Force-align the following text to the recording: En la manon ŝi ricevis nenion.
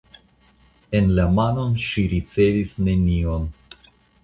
En 0.99 1.09
la 1.19 1.25
manon 1.41 1.77
ŝi 1.85 2.07
ricevis 2.15 2.73
nenion. 2.89 3.49